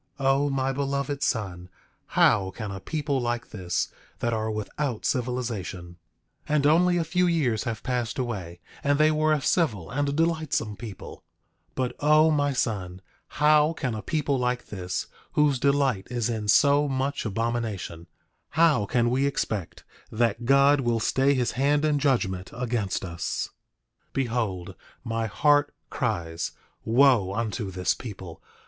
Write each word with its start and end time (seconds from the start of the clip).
9:11 0.19 0.25
O 0.31 0.49
my 0.49 0.73
beloved 0.73 1.21
son, 1.21 1.69
how 2.17 2.49
can 2.49 2.71
a 2.71 2.79
people 2.79 3.21
like 3.21 3.51
this, 3.51 3.89
that 4.17 4.33
are 4.33 4.49
without 4.49 5.05
civilization— 5.05 5.97
9:12 6.49 6.55
(And 6.55 6.65
only 6.65 6.97
a 6.97 7.03
few 7.03 7.27
years 7.27 7.65
have 7.65 7.83
passed 7.83 8.17
away, 8.17 8.59
and 8.83 8.97
they 8.97 9.11
were 9.11 9.31
a 9.31 9.39
civil 9.41 9.91
and 9.91 10.09
a 10.09 10.11
delightsome 10.11 10.75
people) 10.75 11.23
9:13 11.75 11.75
But 11.75 11.95
O 11.99 12.31
my 12.31 12.51
son, 12.51 13.01
how 13.37 13.73
can 13.73 13.93
a 13.93 14.01
people 14.01 14.39
like 14.39 14.65
this, 14.69 15.05
whose 15.33 15.59
delight 15.59 16.07
is 16.09 16.31
in 16.31 16.47
so 16.47 16.87
much 16.87 17.23
abomination— 17.23 18.01
9:14 18.07 18.07
How 18.49 18.85
can 18.87 19.11
we 19.11 19.27
expect 19.27 19.83
that 20.11 20.45
God 20.45 20.81
will 20.81 20.99
stay 20.99 21.35
his 21.35 21.51
hand 21.51 21.85
in 21.85 21.99
judgment 21.99 22.49
against 22.53 23.05
us? 23.05 23.49
9:15 24.07 24.13
Behold, 24.13 24.75
my 25.03 25.27
heart 25.27 25.71
cries: 25.91 26.53
Wo 26.83 27.35
unto 27.35 27.69
this 27.69 27.93
people. 27.93 28.41